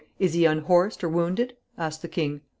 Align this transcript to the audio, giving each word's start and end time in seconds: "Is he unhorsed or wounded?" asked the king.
"Is 0.17 0.33
he 0.33 0.45
unhorsed 0.45 1.03
or 1.03 1.09
wounded?" 1.09 1.53
asked 1.77 2.01
the 2.01 2.07
king. 2.07 2.41